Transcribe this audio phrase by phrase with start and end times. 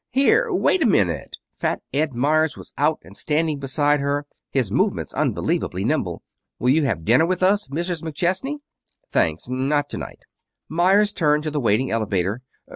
[0.09, 0.51] "Here!
[0.51, 5.85] Wait a minute!" Fat Ed Meyers was out and standing beside her, his movements unbelievably
[5.85, 6.23] nimble.
[6.57, 8.01] "Will you have dinner with us, Mrs.
[8.01, 8.61] McChesney?"
[9.11, 9.47] "Thanks.
[9.47, 10.23] Not to night."
[10.67, 12.41] Meyers turned to the waiting elevator.